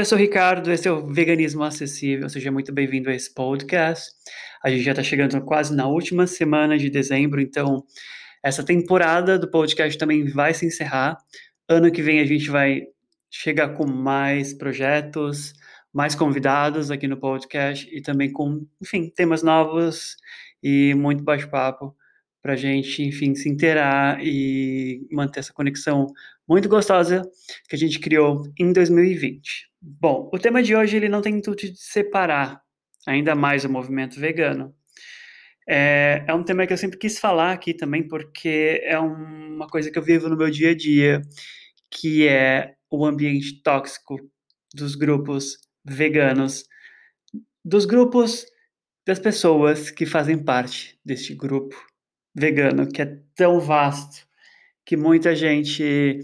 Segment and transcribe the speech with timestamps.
[0.00, 2.26] eu sou o Ricardo, esse é o Veganismo Acessível.
[2.30, 4.10] Seja muito bem-vindo a esse podcast.
[4.64, 7.84] A gente já está chegando quase na última semana de dezembro, então
[8.42, 11.18] essa temporada do podcast também vai se encerrar.
[11.68, 12.84] Ano que vem a gente vai
[13.30, 15.52] chegar com mais projetos,
[15.92, 20.16] mais convidados aqui no podcast e também com, enfim, temas novos
[20.62, 21.94] e muito bate-papo
[22.40, 26.06] para a gente, enfim, se inteirar e manter essa conexão
[26.48, 27.20] muito gostosa
[27.68, 29.69] que a gente criou em 2020.
[29.82, 32.60] Bom, o tema de hoje ele não tem intuito de separar
[33.06, 34.74] ainda mais o movimento vegano.
[35.66, 39.90] É, é um tema que eu sempre quis falar aqui também, porque é uma coisa
[39.90, 41.22] que eu vivo no meu dia a dia,
[41.90, 44.18] que é o ambiente tóxico
[44.74, 46.64] dos grupos veganos,
[47.64, 48.44] dos grupos
[49.06, 51.74] das pessoas que fazem parte deste grupo
[52.34, 54.26] vegano, que é tão vasto,
[54.84, 56.20] que muita gente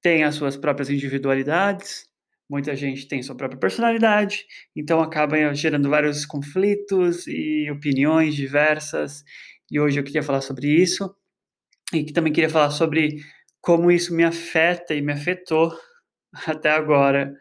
[0.00, 2.07] tem as suas próprias individualidades,
[2.48, 9.22] muita gente tem sua própria personalidade, então acaba gerando vários conflitos e opiniões diversas.
[9.70, 11.14] E hoje eu queria falar sobre isso
[11.92, 13.18] e que também queria falar sobre
[13.60, 15.72] como isso me afeta e me afetou
[16.46, 17.34] até agora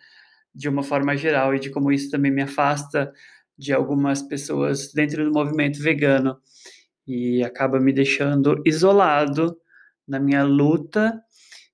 [0.54, 3.12] de uma forma geral e de como isso também me afasta
[3.58, 6.38] de algumas pessoas dentro do movimento vegano
[7.08, 9.58] e acaba me deixando isolado
[10.08, 11.22] na minha luta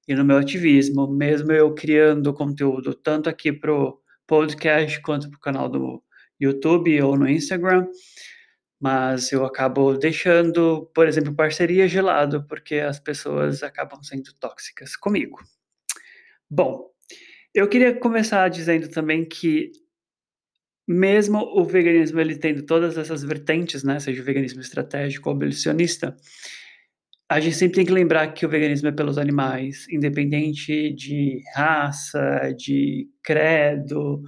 [0.07, 5.37] e no meu ativismo, mesmo eu criando conteúdo tanto aqui para o podcast quanto para
[5.37, 6.03] o canal do
[6.39, 7.87] YouTube ou no Instagram,
[8.79, 15.39] mas eu acabo deixando, por exemplo, parceria gelado, porque as pessoas acabam sendo tóxicas comigo.
[16.49, 16.89] Bom,
[17.53, 19.71] eu queria começar dizendo também que
[20.87, 26.15] mesmo o veganismo ele tendo todas essas vertentes, né, seja o veganismo estratégico ou abolicionista,
[27.29, 32.53] a gente sempre tem que lembrar que o veganismo é pelos animais, independente de raça,
[32.57, 34.21] de credo,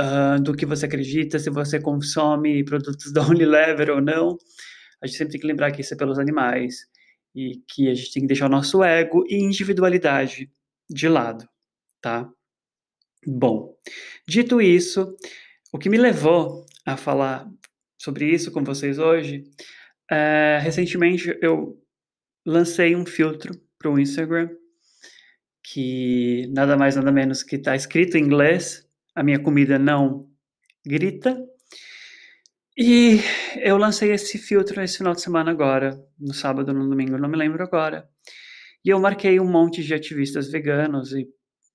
[0.00, 4.36] uh, do que você acredita, se você consome produtos da Unilever ou não,
[5.02, 6.86] a gente sempre tem que lembrar que isso é pelos animais
[7.34, 10.50] e que a gente tem que deixar o nosso ego e individualidade
[10.88, 11.48] de lado,
[12.00, 12.28] tá?
[13.26, 13.74] Bom,
[14.28, 15.16] dito isso,
[15.72, 17.48] o que me levou a falar
[17.98, 19.42] sobre isso com vocês hoje,
[20.10, 21.80] é, recentemente eu
[22.44, 24.50] lancei um filtro para o Instagram
[25.64, 30.28] que nada mais nada menos que está escrito em inglês, a minha comida não
[30.86, 31.42] grita.
[32.76, 33.20] E
[33.56, 37.36] eu lancei esse filtro nesse final de semana agora, no sábado, no domingo, não me
[37.36, 38.08] lembro agora.
[38.84, 41.26] E eu marquei um monte de ativistas veganos e,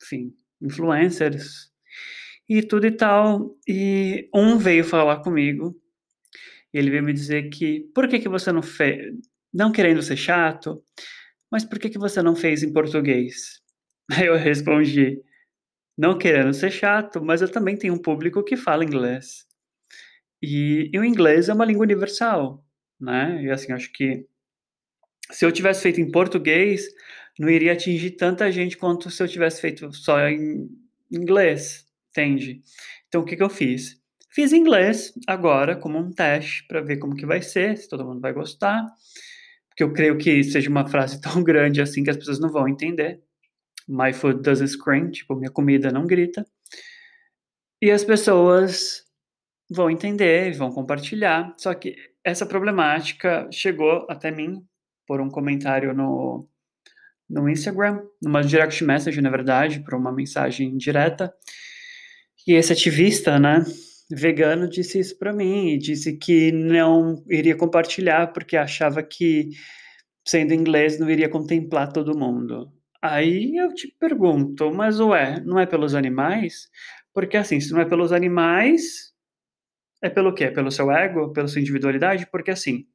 [0.03, 1.71] enfim, influencers
[2.47, 3.57] e tudo e tal.
[3.67, 5.75] E um veio falar comigo,
[6.71, 9.15] e ele veio me dizer que, por que, que você não fez,
[9.53, 10.83] não querendo ser chato,
[11.51, 13.61] mas por que, que você não fez em português?
[14.11, 15.21] Aí eu respondi,
[15.97, 19.45] não querendo ser chato, mas eu também tenho um público que fala inglês.
[20.41, 22.65] E, e o inglês é uma língua universal,
[22.99, 23.43] né?
[23.43, 24.25] E assim, acho que
[25.31, 26.85] se eu tivesse feito em português,
[27.37, 30.69] não iria atingir tanta gente quanto se eu tivesse feito só em
[31.11, 31.89] inglês
[32.19, 32.61] entende?
[33.07, 33.99] Então, o que, que eu fiz?
[34.31, 38.21] Fiz inglês agora como um teste para ver como que vai ser, se todo mundo
[38.21, 38.85] vai gostar,
[39.79, 42.67] porque eu creio que seja uma frase tão grande assim que as pessoas não vão
[42.67, 43.21] entender.
[43.87, 46.45] My food doesn't scream, tipo, minha comida não grita.
[47.81, 49.03] E as pessoas
[49.69, 51.53] vão entender, vão compartilhar.
[51.57, 54.63] Só que essa problemática chegou até mim
[55.07, 56.47] por um comentário no,
[57.29, 61.33] no Instagram, numa direct message, na verdade, por uma mensagem direta.
[62.45, 63.63] E esse ativista, né,
[64.11, 69.49] vegano, disse isso para mim e disse que não iria compartilhar porque achava que,
[70.25, 72.71] sendo inglês, não iria contemplar todo mundo.
[73.01, 76.69] Aí eu te pergunto, mas ué, não é pelos animais?
[77.13, 79.13] Porque assim, se não é pelos animais,
[80.01, 80.51] é pelo quê?
[80.51, 81.31] Pelo seu ego?
[81.33, 82.27] Pela sua individualidade?
[82.31, 82.85] Porque assim,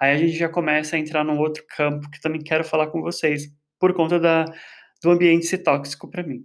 [0.00, 3.00] aí a gente já começa a entrar num outro campo que também quero falar com
[3.02, 4.44] vocês, por conta da,
[5.02, 6.44] do ambiente ser tóxico para mim.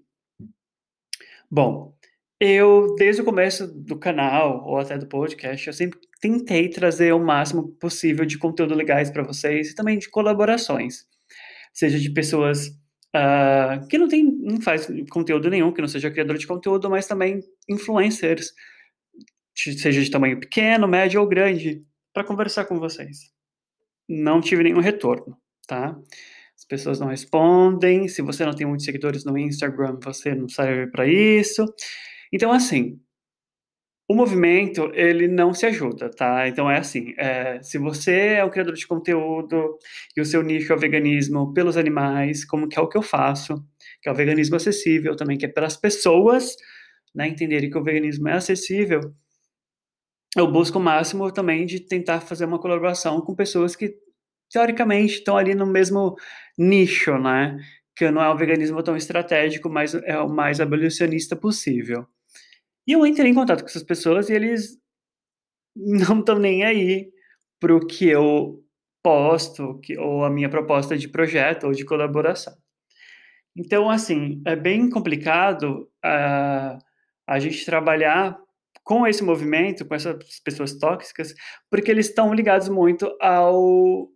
[1.50, 1.96] Bom,
[2.40, 7.20] eu, desde o começo do canal, ou até do podcast, eu sempre tentei trazer o
[7.20, 11.06] máximo possível de conteúdo legais para vocês e também de colaborações.
[11.74, 12.68] Seja de pessoas
[13.16, 17.08] uh, que não, tem, não faz conteúdo nenhum, que não seja criador de conteúdo, mas
[17.08, 18.54] também influencers,
[19.54, 21.84] seja de tamanho pequeno, médio ou grande,
[22.14, 23.32] para conversar com vocês.
[24.08, 25.38] Não tive nenhum retorno,
[25.68, 25.96] tá?
[26.58, 28.08] As pessoas não respondem.
[28.08, 31.66] Se você não tem muitos seguidores no Instagram, você não serve para isso.
[32.32, 33.00] Então, assim,
[34.08, 36.48] o movimento, ele não se ajuda, tá?
[36.48, 39.78] Então, é assim, é, se você é um criador de conteúdo
[40.18, 43.04] e o seu nicho é o veganismo pelos animais, como que é o que eu
[43.04, 43.64] faço,
[44.02, 46.56] que é o veganismo acessível também, que é pelas pessoas
[47.14, 49.14] né, entenderem que o veganismo é acessível,
[50.36, 53.96] eu busco o máximo também de tentar fazer uma colaboração com pessoas que,
[54.52, 56.16] teoricamente, estão ali no mesmo
[56.58, 57.58] nicho, né?
[57.96, 62.08] Que não é um veganismo tão estratégico, mas é o mais abolicionista possível.
[62.90, 64.76] E eu entrei em contato com essas pessoas e eles
[65.76, 67.12] não estão nem aí
[67.60, 68.66] para o que eu
[69.04, 72.58] posto, que, ou a minha proposta de projeto ou de colaboração.
[73.56, 76.80] Então, assim, é bem complicado uh,
[77.28, 78.36] a gente trabalhar
[78.84, 81.36] com esse movimento, com essas pessoas tóxicas,
[81.70, 84.10] porque eles estão ligados muito ao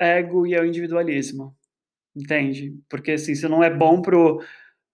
[0.00, 1.56] ego e ao individualismo,
[2.16, 2.76] entende?
[2.88, 4.40] Porque, assim, isso não é bom pro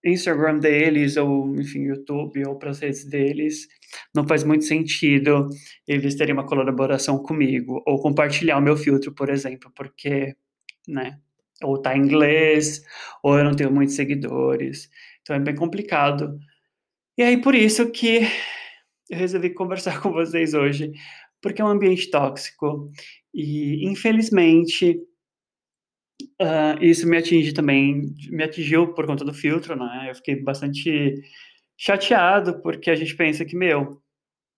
[0.03, 3.67] Instagram deles, ou, enfim, YouTube, ou para as redes deles,
[4.15, 5.47] não faz muito sentido
[5.87, 10.35] eles terem uma colaboração comigo, ou compartilhar o meu filtro, por exemplo, porque,
[10.87, 11.19] né,
[11.63, 12.81] ou tá em inglês,
[13.23, 14.89] ou eu não tenho muitos seguidores,
[15.21, 16.37] então é bem complicado.
[17.17, 18.21] E aí, por isso que
[19.09, 20.91] eu resolvi conversar com vocês hoje,
[21.41, 22.89] porque é um ambiente tóxico,
[23.33, 24.99] e, infelizmente,
[26.41, 30.07] Uh, isso me atinge também, me atingiu por conta do filtro, né?
[30.09, 31.21] Eu fiquei bastante
[31.77, 34.01] chateado, porque a gente pensa que, meu,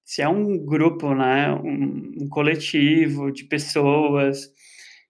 [0.06, 4.50] se é um grupo, né, um, um coletivo de pessoas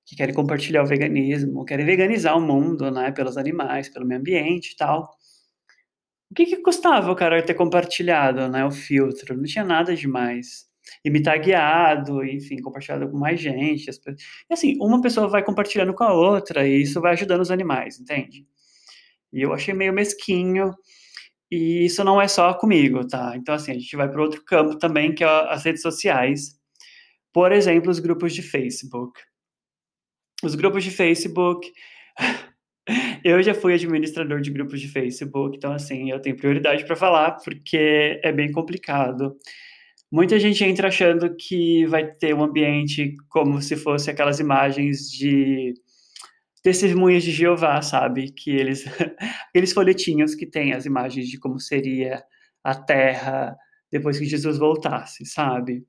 [0.06, 4.72] que querem compartilhar o veganismo, querem veganizar o mundo, né, pelos animais, pelo meio ambiente
[4.74, 5.12] e tal,
[6.32, 9.38] o que que custava o cara ter compartilhado, né, o filtro?
[9.38, 10.68] Não tinha nada demais
[11.04, 13.90] e me tagueado, enfim, compartilhado com mais gente.
[13.90, 18.00] E assim, uma pessoa vai compartilhando com a outra e isso vai ajudando os animais,
[18.00, 18.46] entende?
[19.32, 20.74] E eu achei meio mesquinho.
[21.52, 23.34] E isso não é só comigo, tá?
[23.36, 26.60] Então, assim, a gente vai para outro campo também, que é as redes sociais.
[27.32, 29.20] Por exemplo, os grupos de Facebook.
[30.44, 31.72] Os grupos de Facebook.
[33.24, 37.32] Eu já fui administrador de grupos de Facebook, então, assim, eu tenho prioridade para falar,
[37.38, 39.38] porque é bem complicado.
[40.14, 45.74] Muita gente entra achando que vai ter um ambiente como se fosse aquelas imagens de
[46.62, 48.32] testemunhas de Jeová, sabe?
[48.32, 48.86] Que eles
[49.50, 52.24] aqueles folhetinhos que tem as imagens de como seria
[52.64, 53.58] a Terra
[53.92, 55.84] depois que Jesus voltasse, sabe?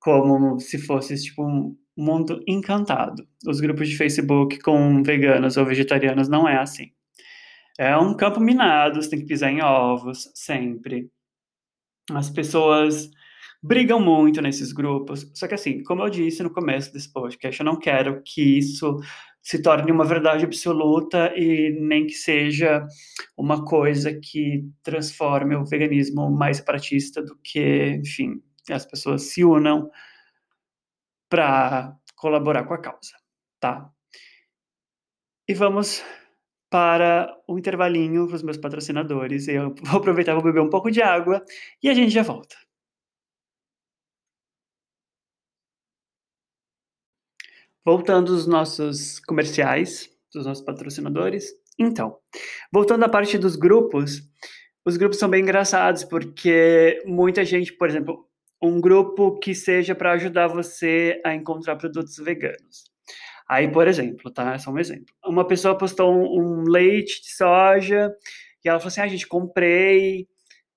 [0.00, 3.24] Como se fosse tipo um mundo encantado.
[3.46, 6.90] Os grupos de Facebook com veganos ou vegetarianos não é assim.
[7.78, 11.08] É um campo minado, você tem que pisar em ovos sempre.
[12.10, 13.08] As pessoas
[13.62, 15.30] brigam muito nesses grupos.
[15.34, 18.98] Só que, assim, como eu disse no começo desse podcast, eu não quero que isso
[19.42, 22.86] se torne uma verdade absoluta e nem que seja
[23.36, 29.90] uma coisa que transforme o veganismo mais separatista do que, enfim, as pessoas se unam
[31.28, 33.16] para colaborar com a causa,
[33.58, 33.90] tá?
[35.48, 36.04] E vamos
[36.70, 39.48] para o intervalinho para os meus patrocinadores.
[39.48, 41.42] Eu vou aproveitar, vou beber um pouco de água
[41.82, 42.56] e a gente já volta.
[47.84, 51.52] Voltando aos nossos comerciais, dos nossos patrocinadores.
[51.78, 52.16] Então,
[52.72, 54.22] voltando à parte dos grupos,
[54.84, 58.26] os grupos são bem engraçados, porque muita gente, por exemplo,
[58.62, 62.90] um grupo que seja para ajudar você a encontrar produtos veganos.
[63.48, 64.54] Aí, por exemplo, tá?
[64.54, 65.06] É só um exemplo.
[65.24, 68.14] Uma pessoa postou um, um leite de soja
[68.64, 70.28] e ela falou assim: ah, gente, comprei,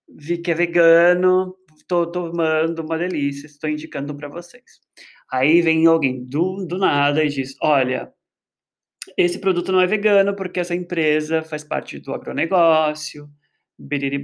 [0.10, 1.56] vi que é vegano,
[1.88, 4.63] tô tomando uma delícia, estou indicando para vocês.
[5.34, 8.13] Aí vem alguém do, do nada e diz: olha,
[9.18, 13.28] esse produto não é vegano porque essa empresa faz parte do agronegócio,
[13.80, 14.22] biriri.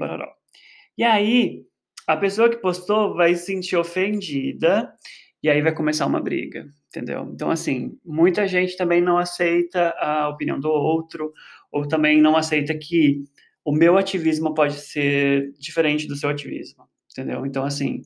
[0.95, 1.63] E aí,
[2.05, 4.93] a pessoa que postou vai se sentir ofendida
[5.41, 7.27] e aí vai começar uma briga, entendeu?
[7.33, 11.33] Então, assim, muita gente também não aceita a opinião do outro,
[11.71, 13.23] ou também não aceita que
[13.65, 17.47] o meu ativismo pode ser diferente do seu ativismo, entendeu?
[17.47, 18.03] Então, assim,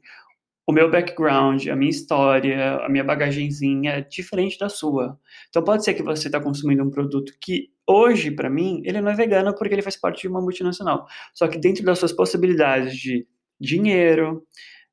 [0.65, 5.19] o meu background, a minha história, a minha bagagenzinha é diferente da sua.
[5.49, 9.11] Então pode ser que você está consumindo um produto que hoje, para mim, ele não
[9.11, 11.05] é vegano porque ele faz parte de uma multinacional.
[11.33, 13.27] Só que dentro das suas possibilidades de
[13.59, 14.43] dinheiro,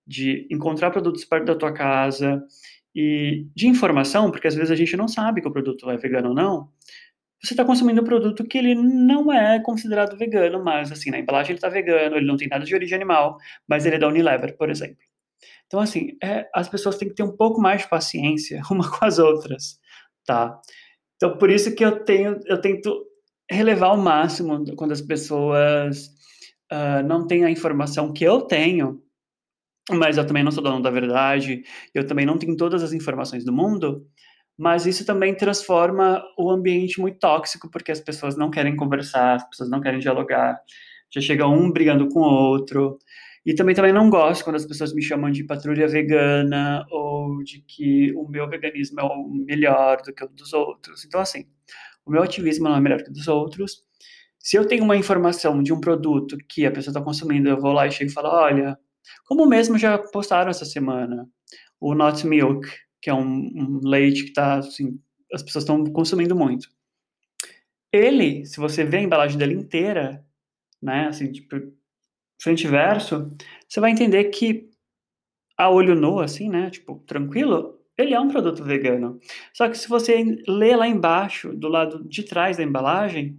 [0.07, 2.43] de encontrar produtos perto da tua casa
[2.95, 6.31] e de informação, porque às vezes a gente não sabe que o produto é vegano
[6.31, 6.69] ou não,
[7.43, 11.53] você está consumindo um produto que ele não é considerado vegano, mas assim, na embalagem
[11.53, 14.57] ele está vegano, ele não tem nada de origem animal, mas ele é da Unilever,
[14.57, 15.10] por exemplo.
[15.71, 19.05] Então, assim, é, as pessoas têm que ter um pouco mais de paciência uma com
[19.05, 19.79] as outras,
[20.27, 20.61] tá?
[21.15, 23.07] Então, por isso que eu tenho, eu tento
[23.49, 26.09] relevar ao máximo quando as pessoas
[26.73, 29.01] uh, não têm a informação que eu tenho,
[29.93, 31.63] mas eu também não sou dono da verdade,
[31.95, 34.05] eu também não tenho todas as informações do mundo,
[34.59, 39.49] mas isso também transforma o ambiente muito tóxico, porque as pessoas não querem conversar, as
[39.49, 40.61] pessoas não querem dialogar,
[41.13, 42.99] já chega um brigando com o outro.
[43.45, 47.63] E também, também não gosto quando as pessoas me chamam de patrulha vegana ou de
[47.63, 51.05] que o meu veganismo é o melhor do que o dos outros.
[51.05, 51.47] Então, assim,
[52.05, 53.83] o meu ativismo não é melhor que o dos outros.
[54.39, 57.73] Se eu tenho uma informação de um produto que a pessoa está consumindo, eu vou
[57.73, 58.79] lá e chego e falo, olha,
[59.27, 61.27] como mesmo já postaram essa semana,
[61.81, 62.69] o Not Milk,
[63.01, 64.99] que é um, um leite que está, assim,
[65.33, 66.69] as pessoas estão consumindo muito.
[67.93, 70.25] Ele, se você vê a embalagem dele inteira,
[70.83, 71.57] né, assim, tipo,
[72.41, 73.31] frente e verso,
[73.69, 74.69] você vai entender que
[75.57, 79.21] a olho nu, assim, né, tipo, tranquilo, ele é um produto vegano.
[79.53, 83.39] Só que se você ler lá embaixo, do lado de trás da embalagem,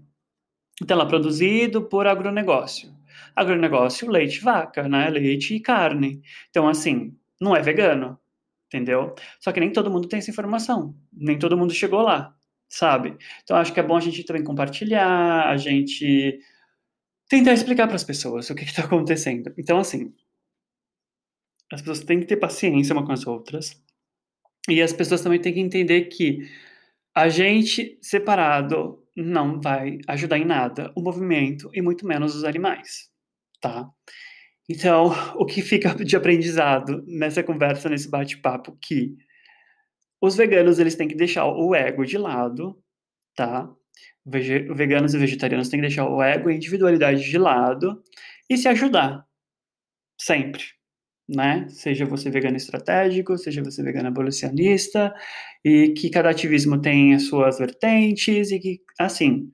[0.80, 2.94] está lá produzido por agronegócio.
[3.36, 6.22] Agronegócio, leite vaca, né, leite e carne.
[6.50, 8.20] Então, assim, não é vegano,
[8.68, 9.16] entendeu?
[9.40, 12.36] Só que nem todo mundo tem essa informação, nem todo mundo chegou lá,
[12.70, 13.18] sabe?
[13.44, 16.40] Então acho que é bom a gente também compartilhar, a gente
[17.32, 19.54] tentar explicar para as pessoas o que está acontecendo.
[19.58, 20.14] Então, assim,
[21.72, 23.82] as pessoas têm que ter paciência uma com as outras
[24.68, 26.40] e as pessoas também têm que entender que
[27.16, 33.10] a gente separado não vai ajudar em nada o movimento e muito menos os animais,
[33.62, 33.90] tá?
[34.70, 39.16] Então, o que fica de aprendizado nessa conversa, nesse bate-papo, que
[40.22, 42.78] os veganos eles têm que deixar o ego de lado,
[43.38, 43.74] tá?
[44.26, 48.04] Veganos e vegetarianos têm que deixar o ego e a individualidade de lado
[48.50, 49.26] e se ajudar,
[50.20, 50.64] sempre,
[51.30, 51.68] né?
[51.70, 55.14] Seja você vegano estratégico, seja você vegano abolicionista,
[55.66, 59.52] e que cada ativismo tem as suas vertentes e que, assim,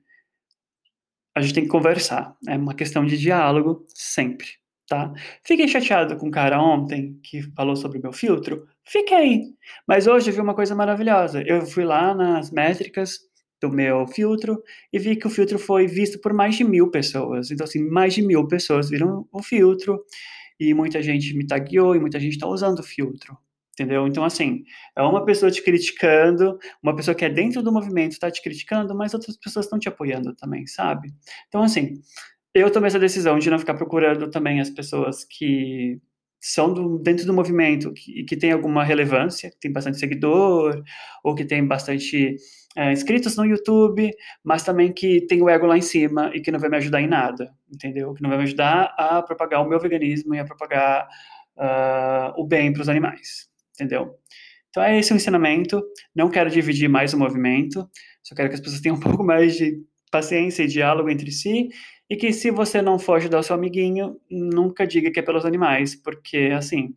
[1.34, 2.36] a gente tem que conversar.
[2.48, 4.46] É uma questão de diálogo sempre
[4.88, 5.12] tá?
[5.44, 8.66] Fiquei chateado com o cara ontem que falou sobre o meu filtro?
[8.84, 9.42] Fiquei.
[9.86, 11.42] Mas hoje eu vi uma coisa maravilhosa.
[11.46, 13.18] Eu fui lá nas métricas
[13.60, 14.62] do meu filtro
[14.92, 17.50] e vi que o filtro foi visto por mais de mil pessoas.
[17.50, 20.04] Então, assim, mais de mil pessoas viram o filtro
[20.58, 23.36] e muita gente me tagueou e muita gente está usando o filtro.
[23.72, 24.08] Entendeu?
[24.08, 24.64] Então, assim,
[24.96, 28.92] é uma pessoa te criticando, uma pessoa que é dentro do movimento está te criticando,
[28.92, 31.12] mas outras pessoas estão te apoiando também, sabe?
[31.46, 31.94] Então, assim,
[32.52, 36.00] eu tomei essa decisão de não ficar procurando também as pessoas que
[36.40, 40.82] são do, dentro do movimento e que, que tem alguma relevância, que tem bastante seguidor,
[41.24, 42.36] ou que tem bastante
[42.76, 44.10] é, inscritos no YouTube,
[44.44, 47.00] mas também que tem o ego lá em cima e que não vai me ajudar
[47.00, 48.14] em nada, entendeu?
[48.14, 51.08] Que não vai me ajudar a propagar o meu veganismo e a propagar
[51.56, 54.14] uh, o bem para os animais, entendeu?
[54.70, 55.82] Então é esse o ensinamento.
[56.14, 57.88] Não quero dividir mais o movimento,
[58.22, 61.68] só quero que as pessoas tenham um pouco mais de paciência e diálogo entre si
[62.10, 65.44] e que se você não for ajudar o seu amiguinho, nunca diga que é pelos
[65.44, 66.94] animais, porque, assim,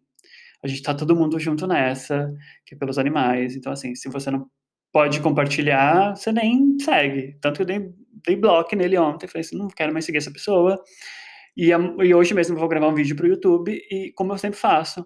[0.64, 2.34] a gente tá todo mundo junto nessa,
[2.66, 3.56] que é pelos animais.
[3.56, 4.48] Então, assim, se você não
[4.92, 7.38] pode compartilhar, você nem segue.
[7.42, 7.94] Tanto que eu dei,
[8.26, 10.82] dei bloco nele ontem, falei assim, não quero mais seguir essa pessoa.
[11.58, 14.60] E, e hoje mesmo eu vou gravar um vídeo pro YouTube, e como eu sempre
[14.60, 15.06] faço,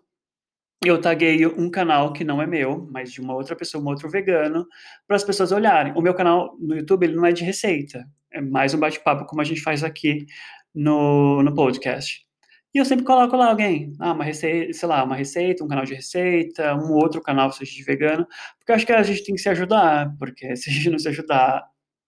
[0.83, 4.09] eu taguei um canal que não é meu, mas de uma outra pessoa, um outro
[4.09, 4.67] vegano,
[5.07, 5.93] para as pessoas olharem.
[5.95, 9.41] O meu canal no YouTube ele não é de receita, é mais um bate-papo como
[9.41, 10.25] a gente faz aqui
[10.73, 12.25] no, no podcast.
[12.73, 15.85] E eu sempre coloco lá alguém, ah, uma receita, sei lá, uma receita, um canal
[15.85, 18.27] de receita, um outro canal seja de vegano,
[18.57, 20.99] porque eu acho que a gente tem que se ajudar, porque se a gente não
[20.99, 21.63] se ajudar,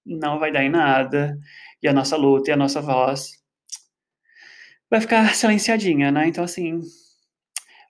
[0.05, 1.37] não vai dar em nada,
[1.81, 3.31] e a nossa luta e a nossa voz
[4.89, 6.27] vai ficar silenciadinha, né?
[6.27, 6.81] Então, assim,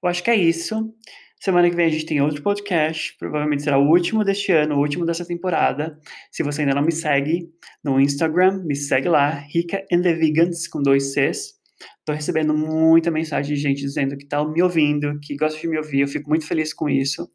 [0.03, 0.93] eu acho que é isso.
[1.39, 4.79] Semana que vem a gente tem outro podcast, provavelmente será o último deste ano, o
[4.79, 5.99] último dessa temporada.
[6.31, 7.47] Se você ainda não me segue
[7.83, 11.57] no Instagram, me segue lá, Rica and the Vegans, com dois Cs.
[11.99, 15.77] Estou recebendo muita mensagem de gente dizendo que está me ouvindo, que gosta de me
[15.77, 17.29] ouvir, eu fico muito feliz com isso.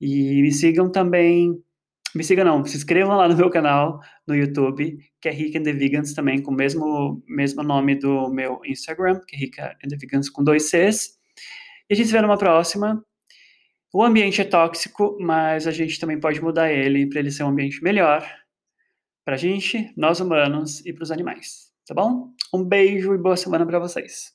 [0.00, 1.52] E me sigam também,
[2.14, 5.64] me sigam não, se inscrevam lá no meu canal no YouTube, que é Rica and
[5.64, 9.88] the Vegans também, com o mesmo, mesmo nome do meu Instagram, que é Rica and
[9.88, 11.18] the Vegans com dois Cs.
[11.90, 13.02] E a gente se vê numa próxima.
[13.94, 17.48] O ambiente é tóxico, mas a gente também pode mudar ele para ele ser um
[17.48, 18.26] ambiente melhor
[19.22, 21.70] para a gente, nós humanos e para os animais.
[21.86, 22.32] Tá bom?
[22.54, 24.32] Um beijo e boa semana para vocês.